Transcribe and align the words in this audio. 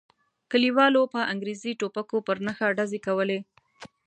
کلیوالو 0.51 1.03
په 1.13 1.19
انګریزي 1.31 1.71
ټوپکو 1.79 2.17
پر 2.27 2.37
نښه 2.45 2.67
ډزې 2.77 2.99
کولې. 3.07 3.39